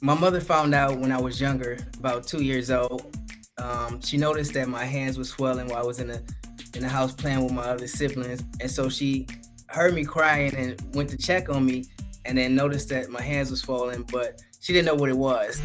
[0.00, 3.16] my mother found out when I was younger, about two years old.
[3.58, 6.22] Um, she noticed that my hands were swelling while I was in the
[6.74, 9.26] in the house playing with my other siblings, and so she
[9.66, 11.84] heard me crying and went to check on me,
[12.24, 15.60] and then noticed that my hands were swollen, but she didn't know what it was.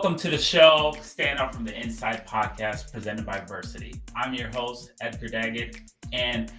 [0.00, 4.00] Welcome to the show, Stand Up from the Inside podcast presented by Versiti.
[4.16, 5.76] I'm your host, Edgar Daggett,
[6.14, 6.50] and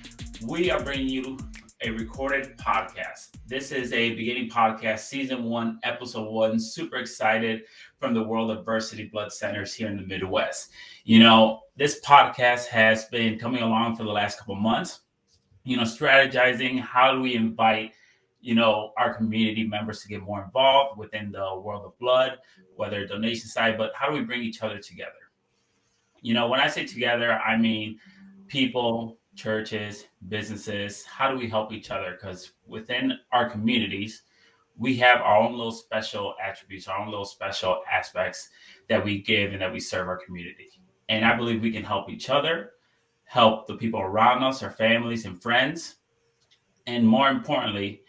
[0.46, 1.40] we are bringing you
[1.82, 3.30] a recorded podcast.
[3.48, 6.60] This is a beginning podcast, season one, episode one.
[6.60, 7.64] Super excited
[7.98, 10.70] from the world of Versiti Blood Centers here in the Midwest.
[11.04, 15.00] You know, this podcast has been coming along for the last couple months,
[15.64, 17.94] you know, strategizing how do we invite
[18.42, 22.38] you know our community members to get more involved within the world of blood
[22.76, 25.12] whether donation side but how do we bring each other together?
[26.22, 28.00] You know when i say together i mean
[28.48, 32.18] people churches businesses how do we help each other?
[32.20, 34.24] Because within our communities
[34.78, 38.50] we have our own little special attributes our own little special aspects
[38.90, 40.70] that we give and that we serve our community.
[41.10, 42.72] And i believe we can help each other
[43.24, 45.96] help the people around us our families and friends
[46.88, 48.02] and more importantly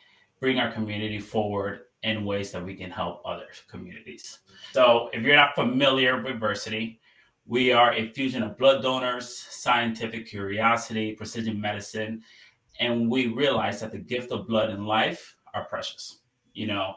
[0.42, 4.40] bring our community forward in ways that we can help other communities.
[4.72, 6.98] So, if you're not familiar with Versiti,
[7.46, 12.22] we are a fusion of blood donors, scientific curiosity, precision medicine,
[12.80, 16.18] and we realize that the gift of blood and life are precious.
[16.54, 16.96] You know,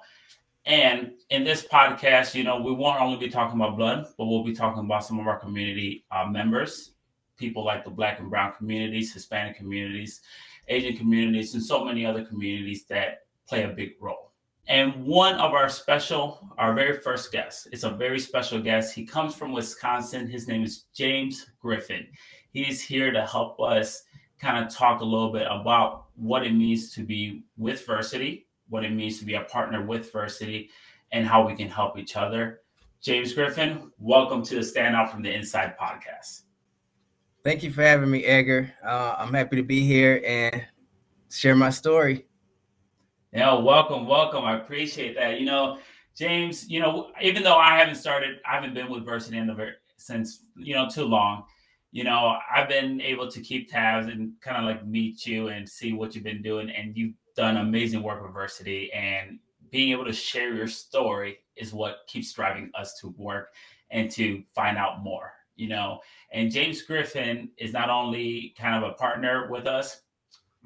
[0.65, 4.43] and in this podcast, you know, we won't only be talking about blood, but we'll
[4.43, 6.93] be talking about some of our community uh, members,
[7.37, 10.21] people like the Black and Brown communities, Hispanic communities,
[10.67, 14.31] Asian communities, and so many other communities that play a big role.
[14.67, 18.95] And one of our special, our very first guest, it's a very special guest.
[18.95, 20.27] He comes from Wisconsin.
[20.27, 22.07] His name is James Griffin.
[22.51, 24.03] He's here to help us
[24.39, 28.83] kind of talk a little bit about what it means to be with Versiti, what
[28.83, 30.69] it means to be a partner with Versiti,
[31.11, 32.61] and how we can help each other.
[33.01, 36.41] James Griffin, welcome to the Stand Out from the Inside podcast.
[37.43, 38.73] Thank you for having me, Edgar.
[38.83, 40.65] Uh, I'm happy to be here and
[41.29, 42.25] share my story.
[43.35, 44.45] Yeah, welcome, welcome.
[44.45, 45.41] I appreciate that.
[45.41, 45.79] You know,
[46.15, 49.73] James, you know, even though I haven't started, I haven't been with Versiti in the
[49.97, 51.43] since, you know, too long,
[51.91, 55.67] you know, I've been able to keep tabs and kind of like meet you and
[55.67, 56.69] see what you've been doing.
[56.69, 61.73] And you've done amazing work with Versiti and being able to share your story is
[61.73, 63.49] what keeps driving us to work
[63.91, 65.99] and to find out more, you know.
[66.31, 70.03] And James Griffin is not only kind of a partner with us,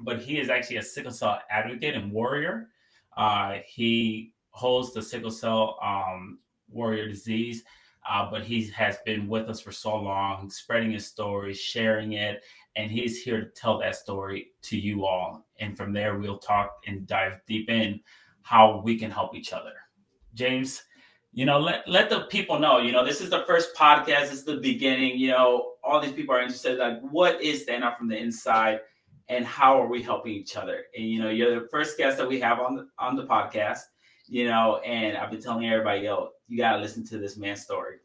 [0.00, 2.68] but he is actually a sickle cell advocate and warrior.
[3.16, 6.38] Uh, he holds the sickle cell um,
[6.70, 7.64] warrior disease,
[8.08, 12.42] uh, but he has been with us for so long, spreading his story, sharing it,
[12.76, 15.46] and he's here to tell that story to you all.
[15.58, 18.00] And from there, we'll talk and dive deep in
[18.42, 19.74] how we can help each other.
[20.34, 20.82] James,
[21.32, 24.42] you know, let, let the people know, you know, this is the first podcast, it's
[24.42, 28.08] the beginning, you know, all these people are interested, like, what is Stand Up from
[28.08, 28.80] the Inside?
[29.30, 30.86] And how are we helping each other?
[30.94, 33.78] And you know, you're the first guest that we have on the on the podcast,
[34.26, 37.98] you know, and I've been telling everybody, yo, you gotta listen to this man's story.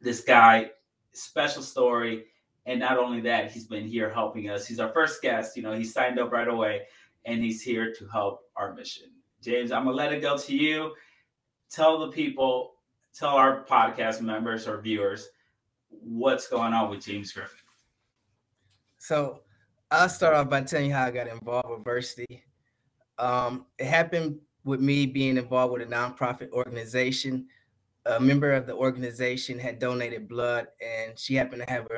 [0.00, 0.70] This guy,
[1.12, 2.26] special story.
[2.66, 4.66] And not only that, he's been here helping us.
[4.66, 6.82] He's our first guest, you know, he signed up right away
[7.24, 9.10] and he's here to help our mission.
[9.42, 10.94] James, I'm gonna let it go to you.
[11.68, 12.74] Tell the people,
[13.12, 15.28] tell our podcast members or viewers
[15.88, 17.58] what's going on with James Griffin.
[18.98, 19.40] So
[19.92, 22.42] I'll start off by telling you how I got involved with Versiti.
[23.18, 27.48] Um, it happened with me being involved with a nonprofit organization.
[28.06, 31.88] A member of the organization had donated blood, and she happened to have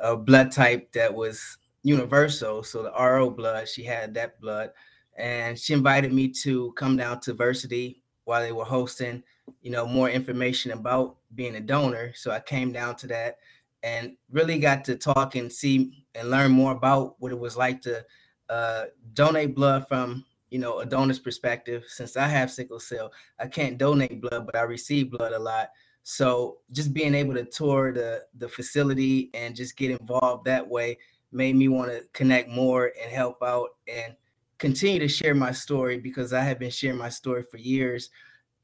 [0.00, 2.62] a, blood type that was universal.
[2.62, 4.70] So the RO blood, she had that blood,
[5.18, 9.22] and she invited me to come down to Versiti while they were hosting,
[9.60, 12.12] you know, more information about being a donor.
[12.14, 13.36] So I came down to that
[13.84, 17.82] and really got to talk and see and learn more about what it was like
[17.82, 18.02] to
[18.48, 21.84] uh, donate blood from you know a donor's perspective.
[21.86, 25.68] Since I have sickle cell, I can't donate blood, but I receive blood a lot.
[26.02, 30.98] So just being able to tour the the facility and just get involved that way
[31.30, 34.14] made me want to connect more and help out and
[34.58, 38.08] continue to share my story because I have been sharing my story for years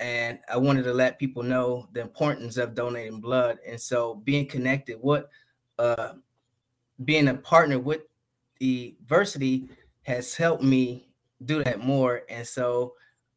[0.00, 3.58] and I wanted to let people know the importance of donating blood.
[3.66, 5.28] And so being connected, what
[5.78, 6.14] uh,
[7.04, 8.02] being a partner with
[8.58, 9.68] the Versiti
[10.02, 11.10] has helped me
[11.44, 12.22] do that more.
[12.30, 12.94] And so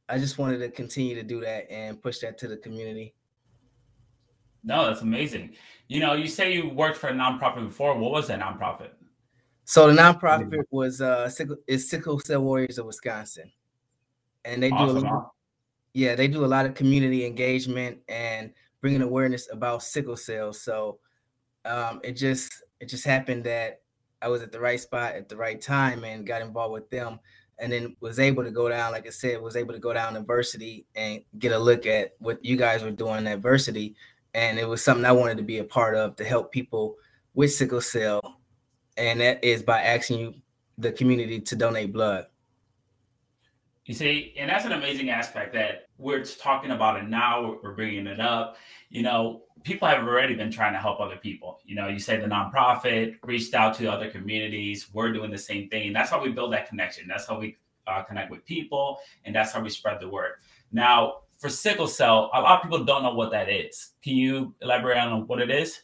[0.08, 3.14] I just wanted to continue to do that and push that to the community.
[4.64, 5.56] No, that's amazing.
[5.90, 7.98] You know, you say you worked for a nonprofit before.
[7.98, 8.92] What was that nonprofit?
[9.66, 11.30] So the nonprofit was uh
[11.68, 13.52] is Sickle Cell Warriors of Wisconsin,
[14.46, 15.02] and they awesome.
[15.02, 15.33] do a lot.
[15.94, 18.52] Yeah, they do a lot of community engagement and
[18.82, 20.52] bringing awareness about sickle cell.
[20.54, 21.00] So
[21.66, 23.82] um, it just it just happened that
[24.22, 27.20] I was at the right spot at the right time and got involved with them,
[27.60, 28.92] and then was able to go down.
[28.92, 32.14] Like I said, was able to go down to Versiti and get a look at
[32.20, 33.94] what you guys were doing at Versiti,
[34.34, 36.96] and it was something I wanted to be a part of to help people
[37.36, 38.40] with sickle cell,
[38.98, 40.34] and that is by asking you
[40.78, 42.26] the community to donate blood.
[43.86, 47.58] You see, and that's an amazing aspect that we're talking about it now.
[47.62, 48.56] We're bringing it up.
[48.90, 51.60] You know, people have already been trying to help other people.
[51.66, 54.88] You know, you say the nonprofit reached out to other communities.
[54.94, 55.92] We're doing the same thing.
[55.92, 57.08] That's how we build that connection.
[57.10, 60.34] That's how we uh, connect with people, and that's how we spread the word.
[60.72, 63.96] Now, for sickle cell, a lot of people don't know what that is.
[64.02, 65.82] Can you elaborate on what it is?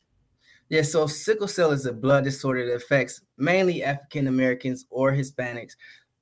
[0.70, 5.74] Yeah, so sickle cell is a blood disorder that affects mainly African Americans or Hispanics,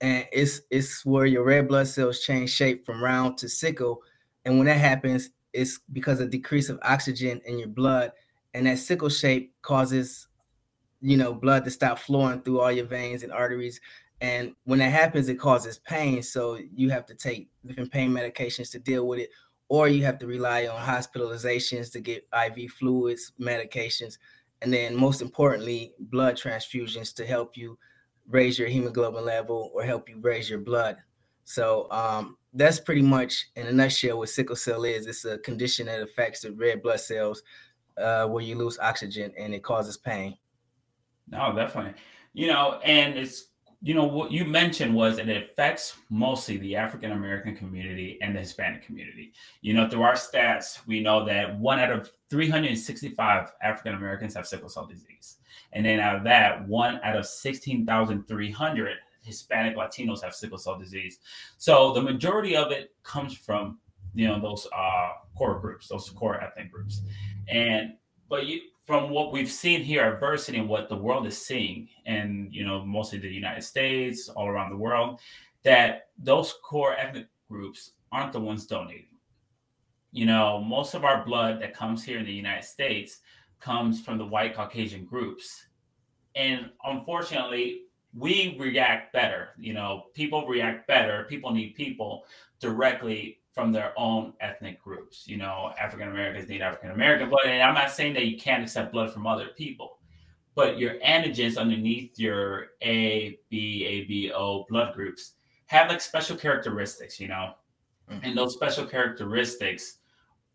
[0.02, 4.02] and it's it's where your red blood cells change shape from round to sickle,
[4.46, 8.12] and when that happens, it's because of decrease of oxygen in your blood,
[8.54, 10.28] and that sickle shape causes,
[11.02, 13.82] you know, blood to stop flowing through all your veins and arteries,
[14.22, 16.22] and when that happens, it causes pain.
[16.24, 19.30] So you have to take different pain medications to deal with it,
[19.70, 24.18] or you have to rely on hospitalizations to get IV fluids, medications,
[24.62, 27.78] and then most importantly, blood transfusions to help you
[28.29, 30.97] raise your hemoglobin level or help you raise your blood.
[31.45, 35.07] So um, that's pretty much in a nutshell what sickle cell is.
[35.07, 37.41] It's a condition that affects the red blood cells
[37.97, 40.38] uh, where you lose oxygen and it causes pain.
[41.29, 41.94] No, definitely.
[42.33, 43.50] You know, and it's
[43.81, 48.39] you know what you mentioned was it affects mostly the African American community and the
[48.39, 49.33] Hispanic community.
[49.62, 54.47] You know, through our stats, we know that one out of 365 African Americans have
[54.47, 55.37] sickle cell disease,
[55.74, 61.19] and then out of that, one out of 16,300 Hispanic Latinos have sickle cell disease.
[61.58, 63.80] So the majority of it comes from
[64.16, 67.02] you know those uh, core groups, those core ethnic groups,
[67.48, 67.94] and
[68.30, 71.90] but you from what we've seen here at Versiti and what the world is seeing,
[72.06, 75.20] and you know, mostly the United States, all around the world,
[75.63, 79.08] that those core ethnic groups aren't the ones donating.
[80.13, 83.20] You know, most of our blood that comes here in the United States
[83.59, 85.65] comes from the white Caucasian groups.
[86.36, 87.83] And unfortunately,
[88.13, 89.50] we react better.
[89.57, 91.25] You know, people react better.
[91.30, 92.25] People need people
[92.59, 95.27] directly from their own ethnic groups.
[95.27, 97.45] You know, African Americans need African American blood.
[97.45, 99.98] And I'm not saying that you can't accept blood from other people,
[100.56, 105.33] but your antigens underneath your A, B, A, B, O blood groups
[105.65, 107.53] have like special characteristics, you know,
[108.10, 108.24] mm-hmm.
[108.24, 109.98] and those special characteristics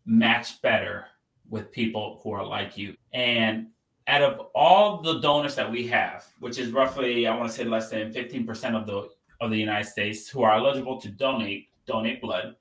[0.06, 1.06] match better
[1.52, 2.96] with people who are like you.
[3.12, 3.66] And
[4.08, 7.64] out of all the donors that we have, which is roughly, I want to say
[7.64, 9.10] less than 15% of the
[9.40, 12.56] of the United States who are eligible to donate donate blood,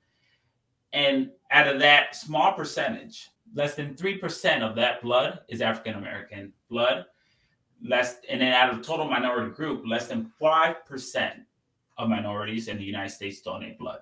[0.92, 6.52] and out of that small percentage, less than 3% of that blood is African American
[6.68, 7.06] blood.
[7.84, 11.32] Less, and then out of total minority group, less than 5%
[11.98, 14.00] of minorities in the United States donate blood.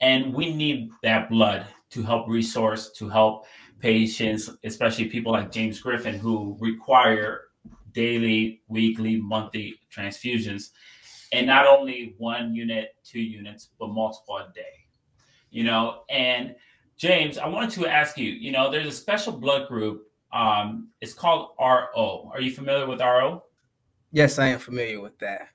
[0.00, 3.46] And we need that blood to help resource, to help
[3.80, 7.42] patients, especially people like James Griffin, who require
[7.92, 10.70] daily, weekly, monthly transfusions.
[11.32, 14.84] And not only one unit, two units, but multiple a day
[15.54, 16.02] you know.
[16.10, 16.56] And
[16.98, 20.02] James, I wanted to ask you, you know, there's a special blood group.
[20.32, 22.30] Um, it's called RO.
[22.34, 23.44] Are you familiar with RO?
[24.12, 25.48] Yes, I am familiar with that.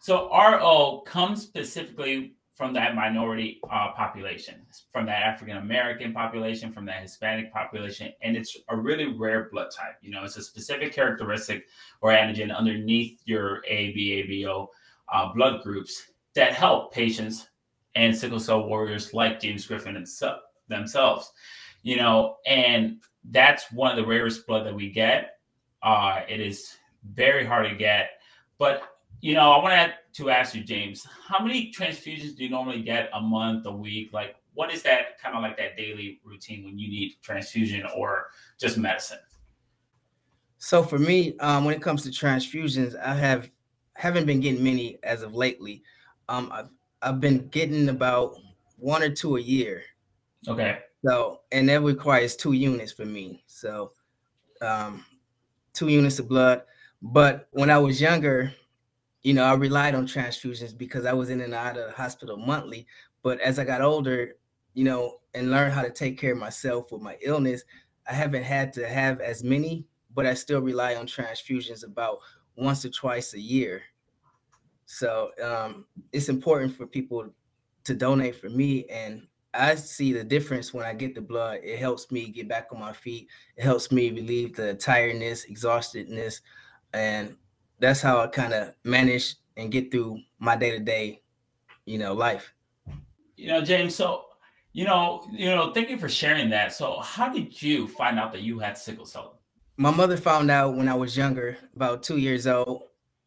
[0.00, 6.84] So RO comes specifically from that minority uh, population, from that African American population, from
[6.84, 9.94] that Hispanic population, and it's a really rare blood type.
[10.02, 11.68] You know, it's a specific characteristic
[12.02, 14.66] or antigen underneath your ABABO
[15.10, 17.48] uh, blood groups that help patients
[17.94, 20.06] and sickle cell warriors like James Griffin and
[20.68, 21.32] themselves,
[21.82, 22.98] you know, and
[23.30, 25.38] that's one of the rarest blood that we get.
[25.82, 26.76] Uh, it is
[27.14, 28.10] very hard to get,
[28.58, 28.82] but
[29.22, 29.94] you know, I want to
[30.28, 34.12] ask you, James, how many transfusions do you normally get a month, a week?
[34.12, 38.26] Like, what is that kind of like that daily routine when you need transfusion or
[38.58, 39.18] just medicine?
[40.58, 43.50] So for me, um, when it comes to transfusions, I have
[43.94, 45.82] haven't been getting many as of lately.
[46.28, 46.68] Um, I've
[47.02, 48.36] I've been getting about
[48.76, 49.82] one or two a year.
[50.46, 50.78] Okay.
[51.06, 53.42] So, and that requires two units for me.
[53.46, 53.92] So,
[54.60, 55.04] um,
[55.72, 56.62] two units of blood.
[57.00, 58.52] But when I was younger,
[59.22, 62.36] you know, I relied on transfusions because I was in and out of the hospital
[62.36, 62.86] monthly.
[63.22, 64.36] But as I got older,
[64.74, 67.62] you know, and learned how to take care of myself with my illness,
[68.08, 72.18] I haven't had to have as many, but I still rely on transfusions about
[72.56, 73.82] once or twice a year.
[74.86, 77.30] So um, it's important for people
[77.84, 78.86] to donate for me.
[78.86, 81.60] And I see the difference when I get the blood.
[81.62, 83.28] It helps me get back on my feet.
[83.56, 86.40] It helps me relieve the tiredness, exhaustedness.
[86.92, 87.36] And
[87.80, 91.22] that's how I kind of manage and get through my day to day,
[91.86, 92.52] you know, life.
[93.36, 94.26] You know, James, so
[94.72, 96.72] you know, you know, thank you for sharing that.
[96.72, 99.40] So how did you find out that you had sickle cell?
[99.76, 102.82] My mother found out when I was younger, about two years old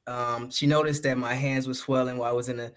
[0.08, 2.74] um, she noticed that my hands were swelling while I was in the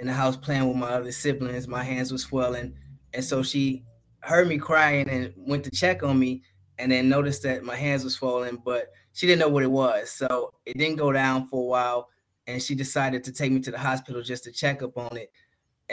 [0.00, 1.66] in the house playing with my other siblings.
[1.66, 2.74] My hands were swelling,
[3.12, 3.84] and so she
[4.20, 6.42] heard me crying and went to check on me,
[6.78, 10.10] and then noticed that my hands were swollen, but she didn't know what it was.
[10.10, 12.08] So it didn't go down for a while,
[12.46, 15.30] and she decided to take me to the hospital just to check up on it.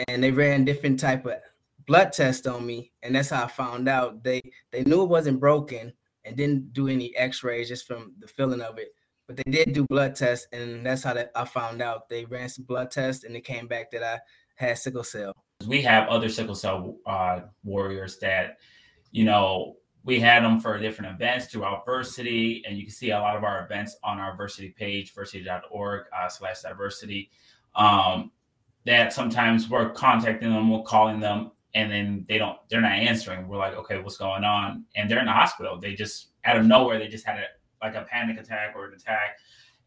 [0.08, 1.34] And they ran different type of
[1.86, 5.40] blood tests on me, and that's how I found out they they knew it wasn't
[5.40, 5.92] broken
[6.24, 8.88] and didn't do any X-rays just from the feeling of it
[9.26, 12.08] but they did do blood tests, and that's how that I found out.
[12.08, 14.20] They ran some blood tests, and it came back that I
[14.54, 15.32] had sickle cell.
[15.66, 18.58] We have other sickle cell uh, warriors that,
[19.10, 23.18] you know, we had them for different events throughout Versiti, and you can see a
[23.18, 27.28] lot of our events on our Versiti page, versiti.org uh, slash diversity.
[27.74, 28.30] Um,
[28.84, 33.48] that sometimes we're contacting them, we're calling them, and then they don't, they're not answering.
[33.48, 34.84] We're like, okay, what's going on?
[34.94, 35.76] And they're in the hospital.
[35.80, 37.46] They just out of nowhere, they just had a
[37.82, 39.38] like a panic attack or an attack,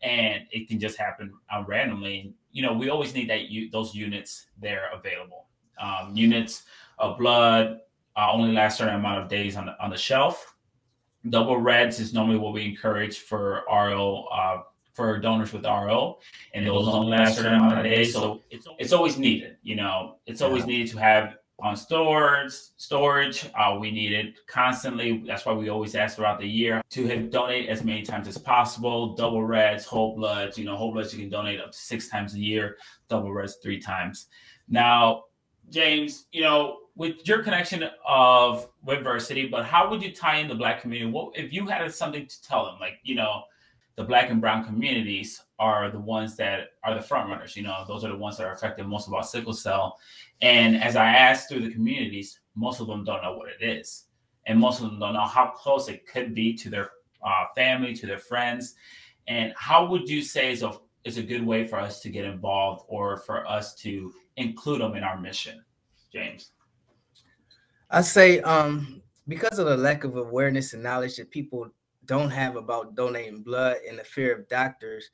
[0.03, 2.33] and it can just happen uh, randomly.
[2.51, 5.45] You know, we always need that you, those units there available.
[5.81, 6.63] Um, units
[6.97, 7.79] of blood
[8.19, 10.55] uh, only last certain amount of days on the, on the shelf.
[11.29, 16.19] Double reds is normally what we encourage for RO uh, for donors with RO,
[16.53, 18.13] and those only last certain amount of days.
[18.13, 19.57] So it's it's always needed.
[19.63, 25.21] You know, it's always needed to have on storage storage uh, we need it constantly
[25.27, 29.13] that's why we always ask throughout the year to donate as many times as possible
[29.13, 32.33] double reds whole bloods you know whole bloods you can donate up to six times
[32.33, 32.77] a year
[33.09, 34.27] double reds three times
[34.69, 35.23] now
[35.69, 40.47] james you know with your connection of with Versiti but how would you tie in
[40.47, 43.43] the black community what if you had something to tell them like you know
[43.99, 47.57] the black and brown communities are the ones that are the front runners.
[47.57, 49.99] You know, those are the ones that are affected most about sickle cell.
[50.41, 54.05] And as I asked through the communities, most of them don't know what it is,
[54.45, 56.91] and most of them don't know how close it could be to their
[57.25, 58.75] uh, family, to their friends.
[59.27, 62.23] And how would you say is a is a good way for us to get
[62.23, 65.61] involved or for us to include them in our mission,
[66.13, 66.51] James?
[67.89, 71.69] I say um, because of the lack of awareness and knowledge that people
[72.05, 75.09] don't have about donating blood and the fear of doctors,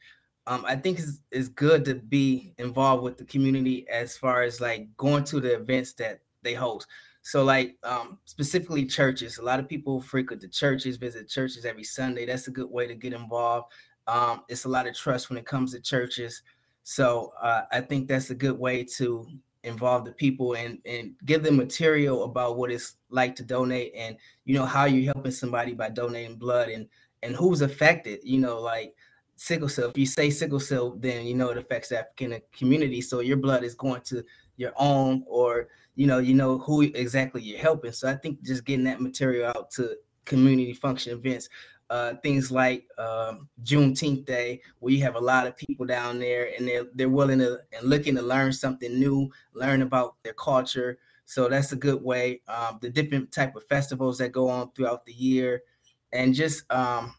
[0.48, 4.62] um, I think it's, it's good to be involved with the community as far as
[4.62, 6.88] like going to the events that they host.
[7.24, 11.84] So like um, specifically churches, a lot of people frequent the churches, visit churches every
[11.84, 12.25] Sunday.
[12.25, 13.72] That's a good way to get involved.
[14.05, 16.44] Um, it's a lot of trust when it comes to churches.
[16.84, 19.27] So uh, I think that's a good way to
[19.65, 24.17] involve the people and and give them material about what it's like to donate and
[24.45, 26.88] you know how you're helping somebody by donating blood and
[27.24, 28.95] and who's affected you know like
[29.38, 29.89] sickle cell.
[29.89, 33.01] If you say sickle cell then you know it affects the african community.
[33.01, 34.24] So your blood is going to
[34.57, 37.91] your own or you know you know who exactly you're helping.
[37.91, 39.95] So i think just getting that material out to
[40.25, 41.50] community function events
[41.89, 46.51] uh, things like um, Juneteenth Day, where you have a lot of people down there
[46.58, 50.98] and they're they're willing to and looking to learn something new, learn about their culture.
[51.25, 52.42] So that's a good way.
[52.48, 55.63] Um, the different type of festivals that go on throughout the year,
[56.12, 57.15] and just um,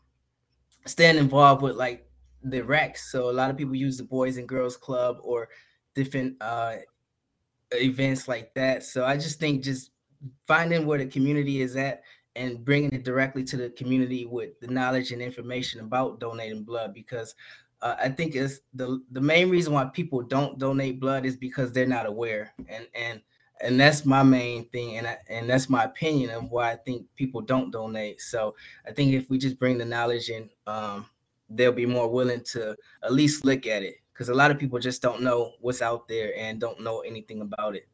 [0.86, 2.08] staying involved with like
[2.42, 2.98] the recs.
[2.98, 5.48] So a lot of people use the Boys and Girls Club or
[5.94, 6.76] different uh,
[7.72, 8.84] events like that.
[8.84, 9.90] So I just think just
[10.46, 12.02] finding where the community is at
[12.36, 16.92] and bringing it directly to the community with the knowledge and information about donating blood
[16.92, 17.34] because
[17.82, 21.72] uh, I think it's the the main reason why people don't donate blood is because
[21.72, 23.20] they're not aware and and
[23.60, 27.06] and that's my main thing and I, and that's my opinion of why I think
[27.16, 28.20] people don't donate.
[28.20, 28.54] So
[28.86, 31.06] I think if we just bring the knowledge in, um,
[31.48, 34.78] they'll be more willing to at least look at it because a lot of people
[34.78, 37.88] just don't know what's out there and don't know anything about it.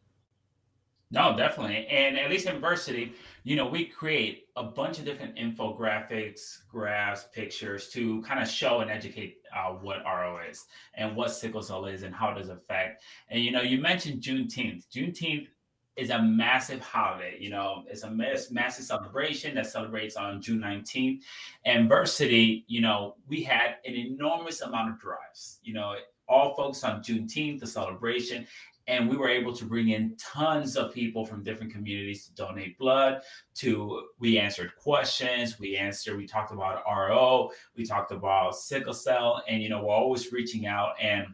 [1.13, 1.87] No, definitely.
[1.89, 3.13] And at least in Versiti,
[3.45, 8.81] you know, we create a bunch of different infographics, graphs, pictures to kind of show
[8.81, 10.65] and educate uh, what RO is
[10.95, 13.03] and what sickle cell is and how it does affect.
[13.29, 14.85] And, you know, you mentioned Juneteenth.
[14.91, 15.49] Juneteenth
[15.97, 17.37] is a massive holiday.
[17.39, 21.21] You know, it's a mass, massive celebration that celebrates on June 19th.
[21.67, 25.95] And Versiti, you know, we had an enormous amount of drives, you know,
[26.27, 28.47] all focused on Juneteenth, the celebration.
[28.89, 32.79] And we were able to bring in tons of people from different communities to donate
[32.79, 33.23] blood.
[33.57, 39.43] To we answered questions, we answered, we talked about RO, we talked about sickle cell,
[39.49, 40.95] and you know, we're always reaching out.
[41.01, 41.27] And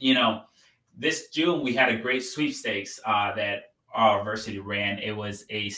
[0.00, 0.42] you know,
[0.96, 4.98] this June we had a great sweepstakes uh, that our Versiti ran.
[4.98, 5.70] It was a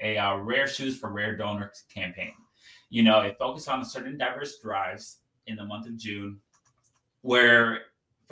[0.00, 2.32] a uh, rare shoes for rare donors campaign.
[2.90, 6.40] You know, it focused on certain diverse drives in the month of June,
[7.22, 7.80] where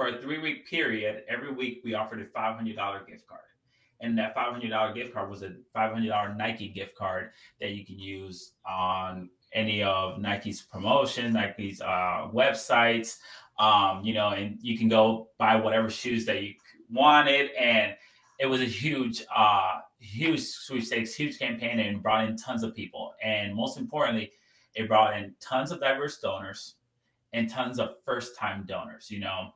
[0.00, 3.42] for a three week period, every week we offered a five hundred dollar gift card,
[4.00, 7.32] and that five hundred dollar gift card was a five hundred dollar Nike gift card
[7.60, 13.18] that you can use on any of Nike's promotions, Nike's uh, websites.
[13.58, 16.54] Um, you know, and you can go buy whatever shoes that you
[16.90, 17.94] wanted and
[18.38, 23.12] it was a huge, uh, huge sweepstakes, huge campaign, and brought in tons of people.
[23.22, 24.32] And most importantly,
[24.74, 26.76] it brought in tons of diverse donors
[27.34, 29.10] and tons of first-time donors.
[29.10, 29.52] You know,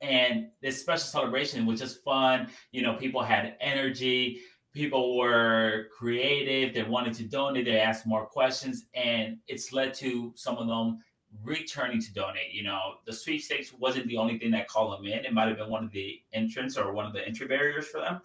[0.00, 2.48] and this special celebration was just fun.
[2.72, 4.40] You know, people had energy.
[4.72, 6.72] People were creative.
[6.72, 7.64] They wanted to donate.
[7.64, 11.00] They asked more questions, and it's led to some of them
[11.44, 12.52] returning to donate.
[12.52, 15.24] You know, the sweepstakes wasn't the only thing that called them in.
[15.24, 18.00] It might have been one of the entrance or one of the entry barriers for
[18.00, 18.20] them.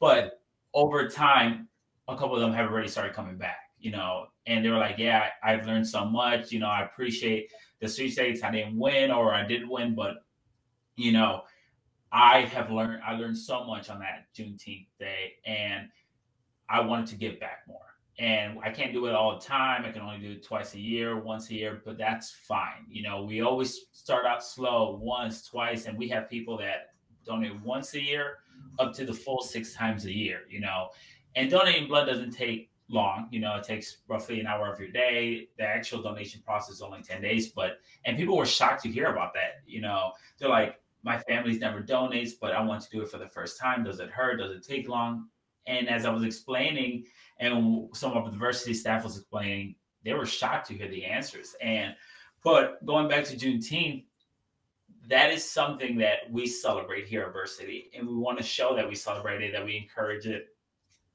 [0.00, 0.40] But
[0.74, 1.68] over time,
[2.08, 4.98] a couple of them have already started coming back, you know, and they were like,
[4.98, 6.52] yeah, I've learned so much.
[6.52, 8.42] You know, I appreciate the sweepstakes.
[8.42, 10.25] I didn't win or I did win, but,
[10.96, 11.42] you know,
[12.12, 15.88] I have learned, I learned so much on that Juneteenth day and
[16.68, 17.86] I wanted to give back more
[18.18, 19.84] and I can't do it all the time.
[19.84, 22.86] I can only do it twice a year, once a year, but that's fine.
[22.88, 26.92] You know, we always start out slow, once, twice, and we have people that
[27.26, 28.38] donate once a year
[28.78, 30.88] up to the full six times a year, you know.
[31.34, 34.90] And donating blood doesn't take long, you know, it takes roughly an hour of your
[34.90, 35.48] day.
[35.58, 39.06] The actual donation process is only 10 days, but and people were shocked to hear
[39.06, 40.12] about that, you know.
[40.38, 43.60] They're like, my family's never donates, but I want to do it for the first
[43.60, 43.84] time.
[43.84, 44.38] Does it hurt?
[44.38, 45.28] Does it take long?
[45.66, 47.06] And as I was explaining,
[47.38, 51.54] and some of the diversity staff was explaining, they were shocked to hear the answers.
[51.60, 51.94] And
[52.42, 54.04] but going back to Juneteenth,
[55.08, 58.88] that is something that we celebrate here at Versiti, and we want to show that
[58.88, 60.48] we celebrate it, that we encourage it,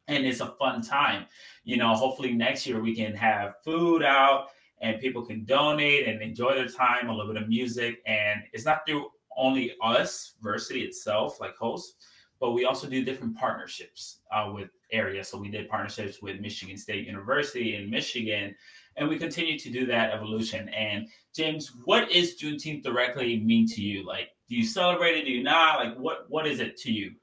[0.08, 1.25] and it's a fun time.
[1.65, 4.47] You know, hopefully next year we can have food out
[4.82, 8.65] and people can donate and enjoy their time, a little bit of music, and it's
[8.65, 9.10] not through
[9.41, 11.95] only us, Versiti itself, like hosts,
[12.39, 15.27] but we also do different partnerships uh, with areas.
[15.27, 18.56] So we did partnerships with Michigan State University in Michigan,
[18.97, 20.69] and we continue to do that evolution.
[20.69, 24.06] And James, what is Juneteenth directly mean to you?
[24.06, 25.25] Like, do you celebrate it?
[25.25, 25.84] Do you not?
[25.84, 27.13] Like, what what is it to you?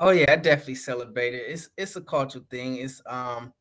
[0.00, 1.44] Oh yeah, I definitely celebrate it.
[1.48, 2.76] It's it's a cultural thing.
[2.76, 3.52] It's um,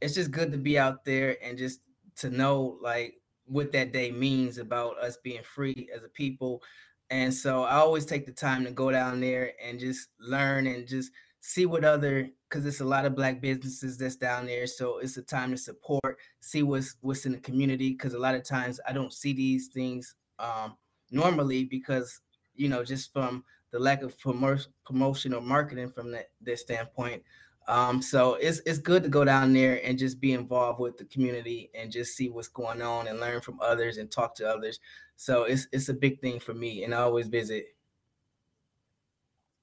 [0.00, 1.80] it's just good to be out there and just
[2.16, 3.19] to know like
[3.50, 6.62] what that day means about us being free as a people
[7.10, 10.86] and so I always take the time to go down there and just learn and
[10.86, 11.10] just
[11.40, 14.66] see what other because it's a lot of black businesses that's down there.
[14.66, 17.90] So it's a time to support, see what's what's in the community.
[17.90, 20.76] Because a lot of times I don't see these things um,
[21.10, 22.20] normally because
[22.54, 27.22] you know just from the lack of promotion or marketing from that, that standpoint.
[27.70, 31.04] Um, so it's it's good to go down there and just be involved with the
[31.04, 34.80] community and just see what's going on and learn from others and talk to others.
[35.14, 37.66] So it's it's a big thing for me, and I always visit.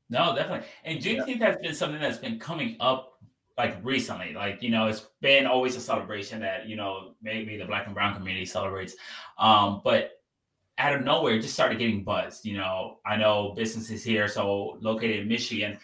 [0.09, 0.67] No, definitely.
[0.85, 1.47] And do Juneteenth yeah.
[1.47, 3.19] has been something that's been coming up
[3.57, 4.33] like recently.
[4.33, 7.93] Like, you know, it's been always a celebration that, you know, maybe the black and
[7.93, 8.95] brown community celebrates.
[9.37, 10.21] Um, but
[10.77, 12.45] out of nowhere, it just started getting buzzed.
[12.45, 15.77] You know, I know businesses here, so located in Michigan,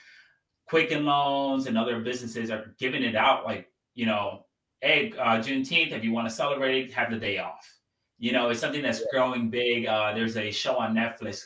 [0.67, 4.45] Quicken Loans and other businesses are giving it out like, you know,
[4.81, 7.71] hey, uh, Juneteenth, if you want to celebrate it, have the day off.
[8.17, 9.85] You know, it's something that's growing big.
[9.85, 11.43] Uh, there's a show on Netflix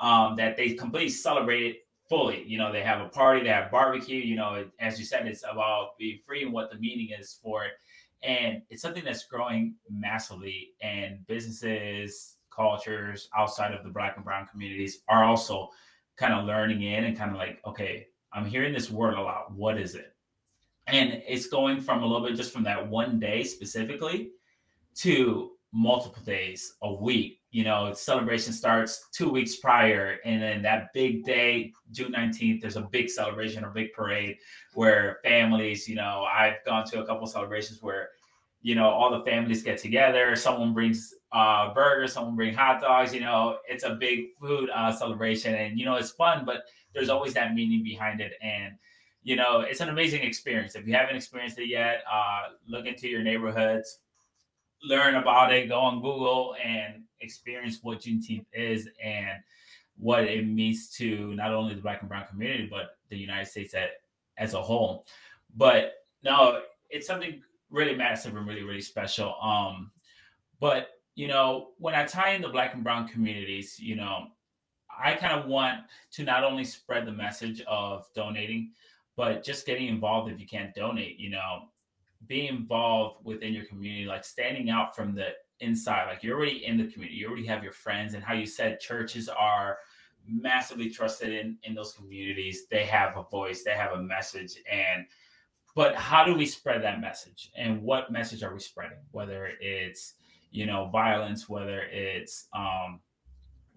[0.00, 1.76] um, that they completely celebrate it
[2.08, 2.44] fully.
[2.44, 4.18] You know, they have a party, they have barbecue.
[4.18, 7.64] You know, as you said, it's about being free and what the meaning is for
[7.64, 7.72] it.
[8.22, 14.46] And it's something that's growing massively, and businesses, cultures outside of the Black and Brown
[14.46, 15.68] communities are also
[16.16, 19.52] kind of learning in and kind of like, okay, I'm hearing this word a lot.
[19.52, 20.12] What is it?
[20.86, 24.32] And it's going from a little bit just from that one day specifically
[24.96, 27.40] to multiple days a week.
[27.50, 32.76] You know, celebration starts two weeks prior, and then that big day, June 19th, there's
[32.76, 34.38] a big celebration or big parade
[34.74, 38.10] where families, you know, I've gone to a couple celebrations where,
[38.60, 40.34] you know, all the families get together.
[40.34, 43.14] Someone brings uh, burgers, someone brings hot dogs.
[43.14, 46.44] You know, it's a big food uh, celebration, and you know, it's fun.
[46.44, 46.64] But
[46.94, 48.34] there's always that meaning behind it.
[48.40, 48.74] And,
[49.22, 50.74] you know, it's an amazing experience.
[50.74, 53.98] If you haven't experienced it yet, uh, look into your neighborhoods,
[54.82, 59.38] learn about it, go on Google and experience what Juneteenth is and
[59.96, 63.74] what it means to not only the black and brown community, but the United States
[63.74, 63.90] at,
[64.38, 65.06] as a whole.
[65.56, 69.34] But no, it's something really massive and really, really special.
[69.40, 69.90] Um,
[70.60, 74.28] but you know, when I tie in the black and brown communities, you know,
[75.02, 75.80] I kind of want
[76.12, 78.72] to not only spread the message of donating,
[79.16, 81.68] but just getting involved if you can't donate, you know,
[82.26, 85.28] being involved within your community, like standing out from the
[85.60, 88.46] inside, like you're already in the community, you already have your friends, and how you
[88.46, 89.78] said churches are
[90.26, 92.66] massively trusted in in those communities.
[92.70, 95.06] They have a voice, they have a message, and
[95.74, 97.50] but how do we spread that message?
[97.56, 98.98] And what message are we spreading?
[99.10, 100.14] Whether it's
[100.50, 103.00] you know violence, whether it's um,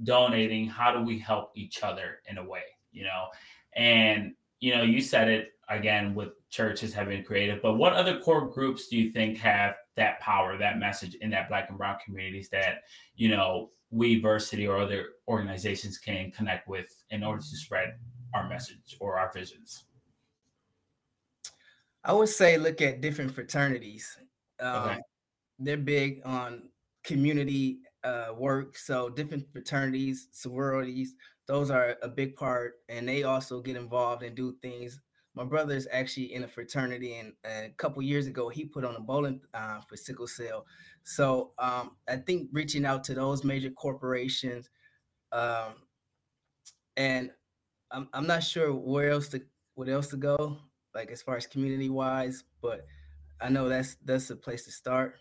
[0.04, 2.64] donating, how do we help each other in a way?
[2.92, 3.28] You know,
[3.76, 8.20] and you know, you said it again with churches have been creative, but what other
[8.20, 11.98] core groups do you think have that power, that message in that black and brown
[12.04, 12.84] communities that,
[13.16, 17.96] you know, we Versiti or other organizations can connect with in order to spread
[18.34, 19.86] our message or our visions?
[22.04, 24.18] I would say look at different fraternities.
[24.60, 25.00] Um, okay.
[25.60, 26.70] They're big on
[27.04, 28.78] community uh, work.
[28.78, 31.16] So different fraternities, sororities,
[31.48, 35.00] those are a big part, and they also get involved and do things.
[35.34, 38.96] My brother is actually in a fraternity, and, a couple years ago, he put on
[38.96, 40.66] a bowling uh, for sickle cell.
[41.04, 44.70] So um, I think reaching out to those major corporations,
[45.32, 45.76] um,
[46.98, 47.32] and
[47.92, 49.42] I'm I'm not sure where else to
[49.76, 50.58] what else to go,
[50.94, 52.86] like as far as community wise, but
[53.40, 55.16] I know that's that's a place to start.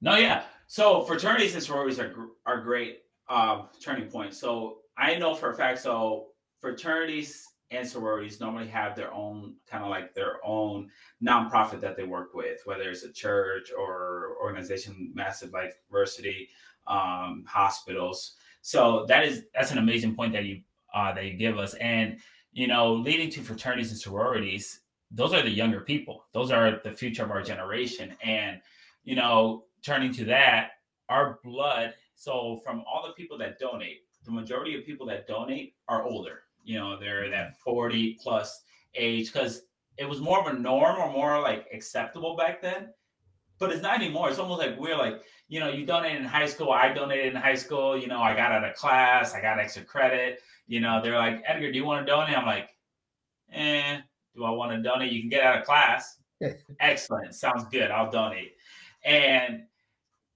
[0.00, 0.44] No, yeah.
[0.66, 2.14] So fraternities and sororities are
[2.46, 4.38] are great uh, turning points.
[4.38, 5.80] So I know for a fact.
[5.80, 6.28] So
[6.60, 10.90] fraternities and sororities normally have their own kind of like their own
[11.22, 16.48] nonprofit that they work with, whether it's a church or organization, massive like Versiti,
[16.86, 18.36] um, hospitals.
[18.62, 20.62] So that is that's an amazing point that you
[20.94, 22.18] uh, that you give us, and
[22.52, 24.80] you know, leading to fraternities and sororities.
[25.10, 26.24] Those are the younger people.
[26.32, 28.60] Those are the future of our generation, and
[29.04, 30.72] you know, turning to that,
[31.08, 31.94] our blood.
[32.14, 36.42] So from all the people that donate, the majority of people that donate are older.
[36.62, 38.62] You know, they're that 40 plus
[38.94, 39.62] age because
[39.96, 42.90] it was more of a norm or more like acceptable back then.
[43.58, 44.28] But it's not anymore.
[44.28, 46.70] It's almost like we're like, you know, you donated in high school.
[46.70, 47.98] I donated in high school.
[47.98, 49.34] You know, I got out of class.
[49.34, 50.40] I got extra credit.
[50.66, 52.36] You know, they're like, Edgar, do you want to donate?
[52.36, 52.68] I'm like,
[53.52, 54.00] eh,
[54.36, 55.10] do I want to donate?
[55.10, 56.18] You can get out of class.
[56.80, 57.34] Excellent.
[57.34, 57.90] Sounds good.
[57.90, 58.52] I'll donate.
[59.04, 59.62] And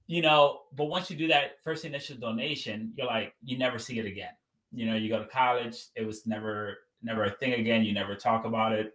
[0.06, 3.98] you know, but once you do that first initial donation, you're like, you never see
[3.98, 4.32] it again.
[4.72, 7.84] You know, you go to college, it was never, never a thing again.
[7.84, 8.94] You never talk about it.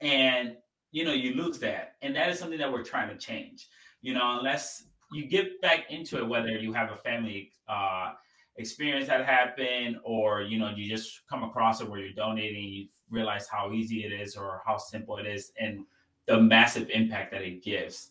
[0.00, 0.56] And,
[0.90, 1.96] you know, you lose that.
[2.02, 3.68] And that is something that we're trying to change.
[4.02, 8.12] You know, unless you get back into it, whether you have a family uh,
[8.56, 12.86] experience that happened or, you know, you just come across it where you're donating, you
[13.10, 15.84] realize how easy it is or how simple it is and
[16.26, 18.10] the massive impact that it gives.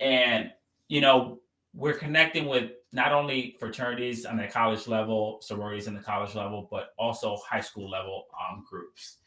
[0.00, 0.52] And,
[0.88, 1.40] you know,
[1.74, 6.68] we're connecting with not only fraternities on the college level, sororities in the college level,
[6.70, 9.18] but also high school level um, groups.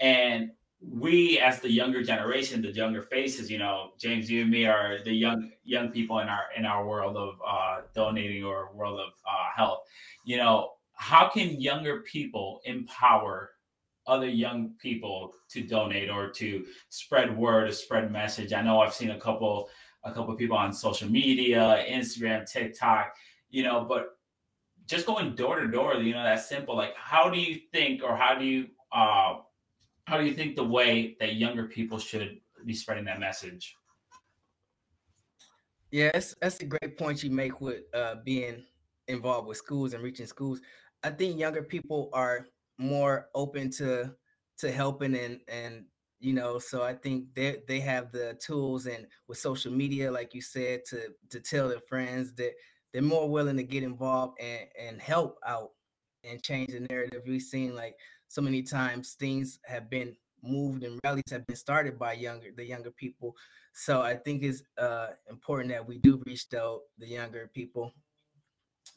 [0.00, 4.66] And we, as the younger generation, the younger faces, you know, James, you and me
[4.66, 9.00] are the young young people in our in our world of uh, donating or world
[9.00, 9.80] of uh, health.
[10.26, 13.52] You know, how can younger people empower
[14.06, 18.52] other young people to donate or to spread word, or spread message?
[18.52, 19.70] I know I've seen a couple
[20.06, 23.14] a couple people on social media, Instagram, TikTok,
[23.50, 24.18] you know, but
[24.86, 26.76] just going door to door, you know, that's simple.
[26.76, 29.38] Like, how do you think, or how do you, uh,
[30.04, 33.74] how do you think the way that younger people should be spreading that message?
[35.90, 38.62] Yes, that's a great point you make with uh, being
[39.08, 40.60] involved with schools and reaching schools.
[41.02, 42.46] I think younger people are
[42.78, 44.14] more open to
[44.58, 45.84] to helping and and
[46.20, 50.34] you know so i think they they have the tools and with social media like
[50.34, 52.52] you said to to tell their friends that
[52.92, 55.72] they're more willing to get involved and and help out
[56.24, 57.22] and change the narrative.
[57.26, 57.96] We've seen like
[58.28, 62.64] so many times things have been moved and rallies have been started by younger the
[62.64, 63.34] younger people.
[63.74, 67.92] So i think it's uh important that we do reach out the younger people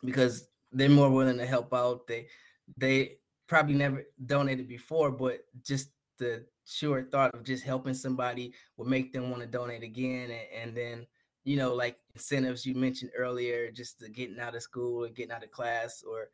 [0.03, 2.08] because they're more willing to help out.
[2.08, 2.27] They
[2.77, 8.88] they probably never donated before but just the sure thought of just helping somebody would
[8.88, 11.08] make them want to donate again and, and then
[11.43, 15.43] you know like incentives you mentioned earlier just getting out of school or getting out
[15.43, 16.29] of class or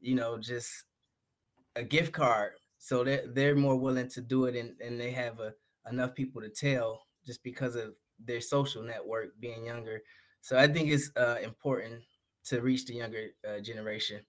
[0.00, 0.84] you know just
[1.78, 2.52] a gift card.
[2.78, 5.52] So they're they're more willing to do it and, and they have a,
[5.90, 10.00] enough people to tell just because of their social network being younger.
[10.40, 12.02] So I think it's uh, important
[12.46, 14.20] to reach the younger uh, generation.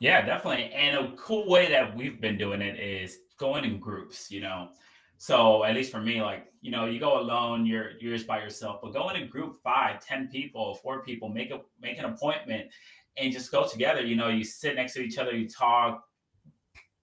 [0.00, 0.70] Yeah, definitely.
[0.74, 4.70] And a cool way that we've been doing it is going in groups, you know.
[5.18, 8.40] So at least for me, like, you know, you go alone, you're you're just by
[8.42, 12.70] yourself, but go in group, five, ten people, four people, make a make an appointment
[13.16, 14.02] and just go together.
[14.02, 16.04] You know, you sit next to each other, you talk.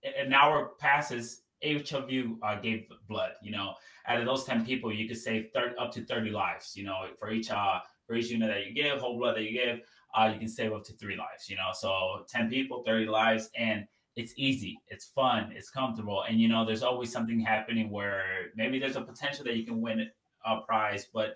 [0.04, 3.32] An hour passes, each of you uh, gave blood.
[3.42, 3.74] You know,
[4.08, 6.74] out of those ten people, you could save 30, up to thirty lives.
[6.76, 9.54] You know, for each uh for each unit that you give, whole blood that you
[9.54, 9.80] give,
[10.14, 11.50] uh, you can save up to three lives.
[11.50, 16.40] You know, so ten people, thirty lives, and it's easy, it's fun, it's comfortable, and
[16.40, 18.24] you know, there's always something happening where
[18.56, 20.08] maybe there's a potential that you can win
[20.46, 21.36] a prize, but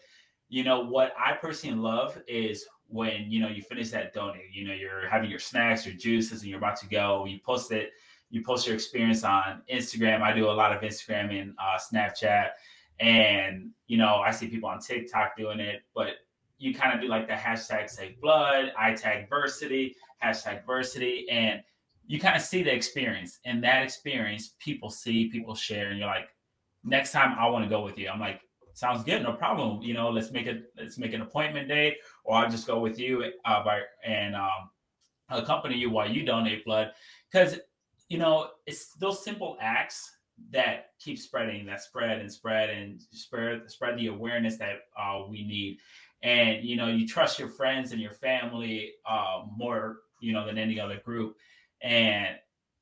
[0.49, 4.67] you know what I personally love is when you know you finish that donate, you
[4.67, 7.25] know, you're having your snacks, your juices, and you're about to go.
[7.25, 7.91] You post it,
[8.29, 10.21] you post your experience on Instagram.
[10.21, 12.49] I do a lot of Instagram and uh, Snapchat,
[12.99, 16.09] and you know, I see people on TikTok doing it, but
[16.57, 19.93] you kind of do like the hashtag save blood, I tag Versiti,
[20.23, 21.61] hashtag Versiti, and
[22.05, 23.39] you kind of see the experience.
[23.45, 26.29] And that experience, people see, people share, and you're like,
[26.83, 28.09] next time I want to go with you.
[28.09, 28.41] I'm like,
[28.73, 29.81] sounds good, no problem.
[29.81, 32.99] You know, let's make it, let's make an appointment date, or I'll just go with
[32.99, 34.69] you uh, by and um,
[35.29, 36.91] accompany you while you donate blood,
[37.31, 37.59] because
[38.09, 40.11] you know it's those simple acts
[40.51, 45.43] that keep spreading, that spread and spread and spread spread the awareness that uh, we
[45.43, 45.79] need.
[46.23, 50.57] And you know, you trust your friends and your family uh, more, you know, than
[50.57, 51.35] any other group.
[51.81, 52.35] And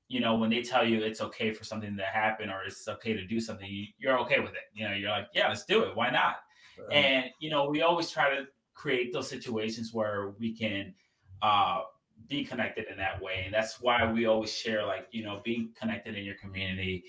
[0.07, 3.13] you know, when they tell you it's okay for something to happen or it's okay
[3.13, 3.67] to do something,
[3.97, 4.69] you, are okay with it.
[4.73, 5.95] You know, you're like, yeah, let's do it.
[5.95, 6.35] Why not?
[6.77, 6.93] Right.
[6.93, 10.93] And you know, we always try to create those situations where we can
[11.41, 11.81] uh,
[12.27, 13.43] be connected in that way.
[13.45, 17.03] And that's why we always share, like, you know, being connected in your community,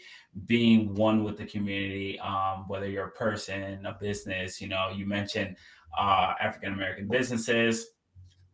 [0.46, 5.06] being one with the community, um, whether you're a person, a business, you know, you
[5.06, 5.56] mentioned
[5.98, 7.88] uh, African American businesses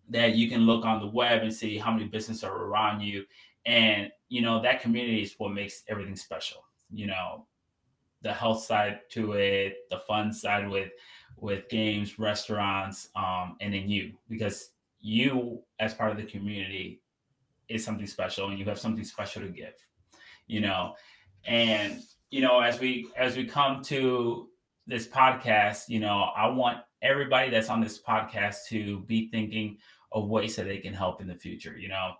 [0.09, 3.25] that you can look on the web and see how many businesses are around you
[3.67, 7.47] and you know that community is what makes everything special you know
[8.23, 10.91] the health side to it the fun side with
[11.37, 14.71] with games restaurants um, and then you because
[15.03, 17.03] you as part of the community
[17.69, 19.75] is something special and you have something special to give
[20.47, 20.95] you know?
[21.45, 24.49] And you know as we as we come to
[24.87, 29.77] this podcast you know i want everybody that's on this podcast to be thinking
[30.13, 32.13] of ways that they can help in the future you know?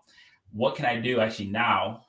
[0.51, 2.05] What can I do actually now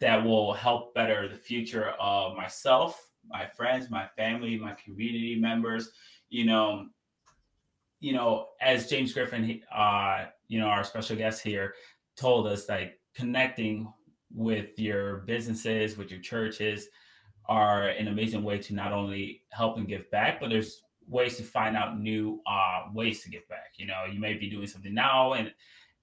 [0.00, 5.90] that will help better the future of myself, my friends, my family, my community members,
[6.28, 6.86] you know,
[8.00, 11.74] you know, as James Griffin, uh, you know, our special guest here
[12.16, 13.92] told us, like connecting
[14.34, 16.88] with your businesses, with your churches
[17.46, 21.42] are an amazing way to not only help and give back, but there's ways to
[21.42, 23.72] find out new uh, ways to give back.
[23.76, 25.52] You know, you may be doing something now and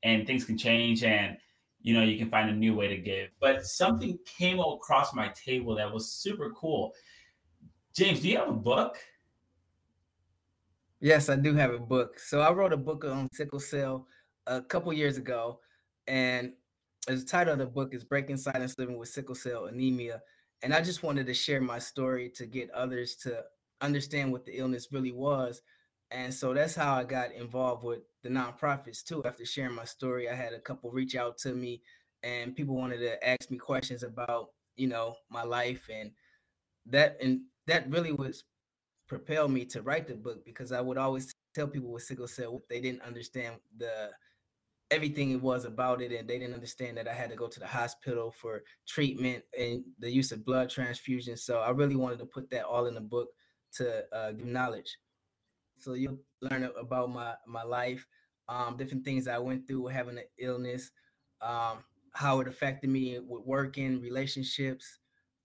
[0.04, 1.38] and things can change and
[1.82, 3.30] you know, you can find a new way to give.
[3.40, 6.94] But something came across my table that was super cool.
[7.96, 8.98] James, do you have a book?
[11.00, 12.20] Yes, I do have a book.
[12.20, 14.08] So I wrote a book on sickle cell
[14.48, 15.60] a couple years ago,
[16.08, 16.54] and
[17.08, 20.22] the title of the book is Breaking Silence Living with Sickle Cell Anemia.
[20.64, 23.44] And I just wanted to share my story to get others to
[23.82, 25.62] understand what the illness really was
[26.12, 29.24] and so that's how I got involved with the nonprofits too.
[29.26, 31.82] After sharing my story, I had a couple reach out to me,
[32.22, 36.12] and people wanted to ask me questions about you know my life, and
[36.88, 38.44] that and that really was
[39.08, 42.62] propelled me to write the book because I would always tell people with sickle cell
[42.70, 44.12] they didn't understand the
[44.92, 47.60] everything it was about it and they didn't understand that I had to go to
[47.60, 51.38] the hospital for treatment and the use of blood transfusion.
[51.38, 53.30] So I really wanted to put that all in the book
[53.74, 54.96] to uh, give knowledge.
[55.78, 58.06] So you'll learn about my my life,
[58.48, 60.92] um, different things I went through having an illness,
[61.42, 61.80] um,
[62.14, 65.00] how it affected me with working, relationships,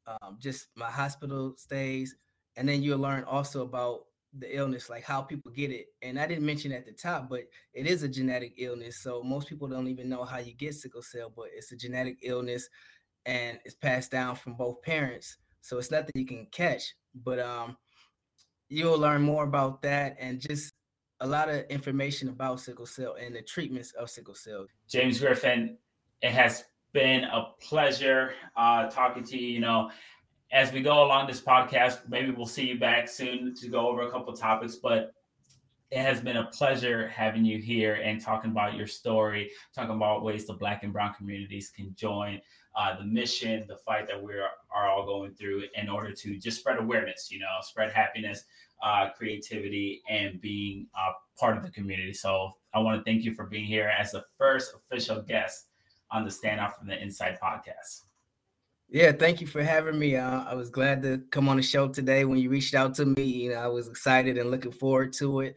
[0.07, 2.14] um, just my hospital stays,
[2.57, 4.07] and then you'll learn also about
[4.39, 5.87] the illness, like how people get it.
[6.03, 7.41] And I didn't mention at the top, but
[7.73, 9.03] it is a genetic illness.
[9.03, 12.19] So most people don't even know how you get sickle cell, but it's a genetic
[12.23, 12.69] illness
[13.27, 15.37] and it's passed down from both parents.
[15.63, 16.95] So it's nothing you can catch.
[17.25, 17.77] But um,
[18.69, 20.75] you'll learn more about that and just
[21.21, 24.67] a lot of information about sickle cell and the treatments of sickle cell.
[24.89, 25.77] James Griffin,
[26.23, 29.49] it has been a pleasure uh, talking to you.
[29.49, 29.91] You know,
[30.53, 34.03] as we go along this podcast, maybe we'll see you back soon to go over
[34.03, 35.13] a couple topics, but
[35.91, 40.23] it has been a pleasure having you here and talking about your story, talking about
[40.23, 42.41] ways the Black and Brown communities can join
[42.77, 46.39] uh, the mission, the fight that we are, are all going through in order to
[46.39, 48.45] just spread awareness, you know, spread happiness,
[48.85, 52.13] uh, creativity, and being uh, part of the community.
[52.13, 55.67] So I want to thank you for being here as the first official guest
[56.13, 58.03] on the Stand Out from the Inside podcast.
[58.90, 60.16] Yeah, thank you for having me.
[60.16, 62.24] Uh, I was glad to come on the show today.
[62.24, 65.40] When you reached out to me, you know, I was excited and looking forward to
[65.40, 65.55] it.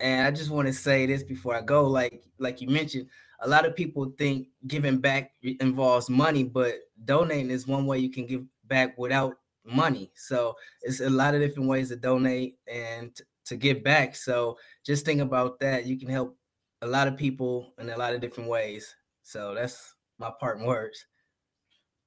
[0.00, 3.06] And I just want to say this before I go, like like you mentioned,
[3.40, 8.10] a lot of people think giving back involves money, but donating is one way you
[8.10, 10.10] can give back without money.
[10.16, 14.16] So it's a lot of different ways to donate and t- to give back.
[14.16, 15.86] So just think about that.
[15.86, 16.36] You can help
[16.80, 18.92] a lot of people in a lot of different ways.
[19.22, 21.06] So that's my part in words.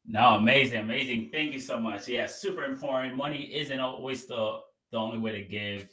[0.08, 1.30] No, amazing, amazing.
[1.32, 2.08] Thank you so much.
[2.08, 3.15] Yeah, super important.
[3.15, 4.60] Money isn't always the
[4.91, 5.88] the only way to give,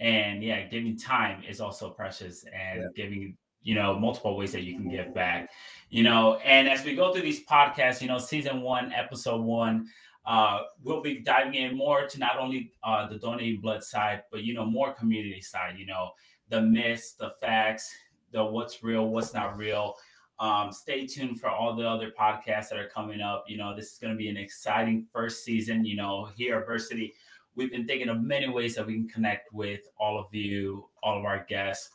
[0.00, 2.88] and yeah, giving time is also precious, and yeah.
[2.96, 5.50] giving you know multiple ways that you can give back.
[5.90, 9.86] You know, and as we go through these podcasts, you know, season one, episode one,
[10.26, 14.42] uh, we'll be diving in more to not only uh, the donating blood side, but
[14.42, 15.78] you know, more community side.
[15.78, 16.10] You know,
[16.48, 17.94] the myths, the facts,
[18.32, 19.94] the what's real, what's not real
[20.42, 23.44] um, stay tuned for all the other podcasts that are coming up.
[23.46, 25.84] You know, this is going to be an exciting first season.
[25.84, 27.12] You know, here at Versiti,
[27.54, 31.16] we've been thinking of many ways that we can connect with all of you, all
[31.16, 31.90] of our guests,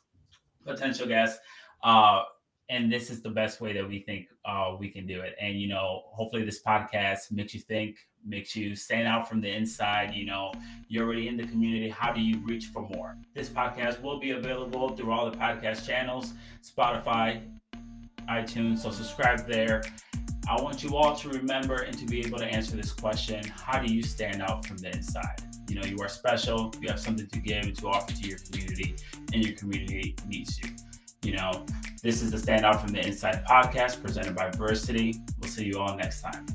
[0.65, 1.39] potential guests.
[1.83, 2.23] Uh,
[2.69, 5.35] and this is the best way that we think uh, we can do it.
[5.41, 9.53] And you know, hopefully, this podcast makes you think, makes you stand out from the
[9.53, 10.13] inside.
[10.13, 10.53] You know,
[10.87, 11.89] you're already in the community.
[11.89, 13.17] How do you reach for more?
[13.33, 16.31] This podcast will be available through all the podcast channels,
[16.63, 17.41] Spotify,
[18.29, 18.79] iTunes.
[18.79, 19.83] So subscribe there.
[20.49, 23.79] I want you all to remember and to be able to answer this question How
[23.79, 25.41] do you stand out from the inside?
[25.69, 28.39] You know, you are special, you have something to give and to offer to your
[28.39, 28.95] community,
[29.33, 30.69] and your community needs you.
[31.23, 31.65] You know,
[32.01, 35.19] this is the Stand Out from the Inside podcast presented by Versiti.
[35.41, 36.45] We'll see you all next time.